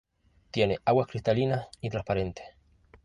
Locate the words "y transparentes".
1.79-2.45